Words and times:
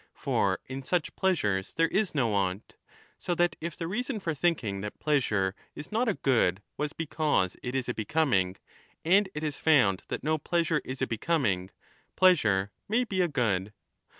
For 0.15 0.57
in 0.65 0.81
such 0.81 1.15
pleasures 1.15 1.75
there 1.75 1.87
is 1.89 2.15
no 2.15 2.29
want. 2.29 2.73
So 3.19 3.33
5 3.33 3.37
that 3.37 3.55
if 3.61 3.77
the 3.77 3.87
reason 3.87 4.19
for 4.19 4.33
thinking 4.33 4.81
that 4.81 4.97
pleasure 4.97 5.53
is 5.75 5.91
not 5.91 6.07
a 6.09 6.15
good 6.15 6.63
was 6.75 6.91
because 6.91 7.55
it 7.61 7.75
is 7.75 7.87
a 7.87 7.93
becoming, 7.93 8.55
and 9.05 9.29
it 9.35 9.43
is 9.43 9.57
found 9.57 10.01
that 10.07 10.23
no 10.23 10.39
pleasure 10.39 10.81
is 10.83 11.03
a 11.03 11.05
becoming, 11.05 11.69
pleasure 12.15 12.71
may 12.89 13.03
be 13.03 13.21
a 13.21 13.27
good. 13.27 13.73